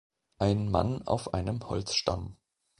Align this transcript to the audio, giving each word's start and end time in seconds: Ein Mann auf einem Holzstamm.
Ein 0.39 0.71
Mann 0.71 1.03
auf 1.05 1.35
einem 1.35 1.63
Holzstamm. 1.69 2.35